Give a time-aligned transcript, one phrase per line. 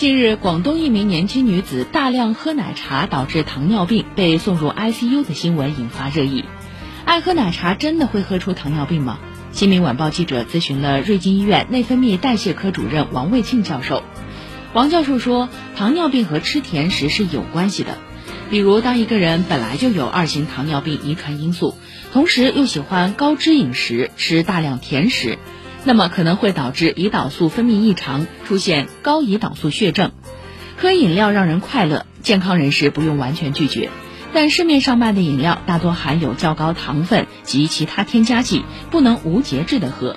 [0.00, 6.46] 近日，广东一名年轻女子大量喝奶茶导致糖尿病，被送入 ICU 的新闻引发热议。
[7.04, 9.18] 爱喝奶茶真的会喝出糖尿病吗？
[9.52, 14.02] 新民晚报记者咨询了瑞金医院内分泌代谢科主任王卫庆教授。
[14.72, 17.98] 王教授说，糖尿病和吃甜食是有关系的。
[18.48, 21.76] 比如，当一个人本来就有二型糖尿病遗传因素，
[22.14, 25.38] 同时又喜欢高脂饮食，吃大量甜食。
[25.84, 30.12] 那么可能会导致胰岛素分泌异常，出现高胰岛素血症。
[30.76, 33.90] 喝饮料让人快乐，健康人士不用完全拒绝。
[34.32, 40.16] 但市面上卖的饮料大多含有较高糖分及其他添加剂，不能无节制的喝。